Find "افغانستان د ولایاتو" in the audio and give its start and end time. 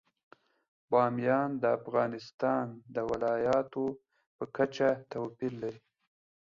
1.79-3.85